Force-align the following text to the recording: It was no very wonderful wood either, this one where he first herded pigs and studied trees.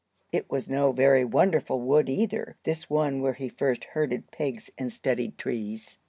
It 0.31 0.49
was 0.49 0.67
no 0.67 0.91
very 0.91 1.23
wonderful 1.23 1.79
wood 1.79 2.09
either, 2.09 2.55
this 2.63 2.89
one 2.89 3.21
where 3.21 3.33
he 3.33 3.47
first 3.49 3.83
herded 3.93 4.31
pigs 4.31 4.71
and 4.75 4.91
studied 4.91 5.37
trees. 5.37 5.99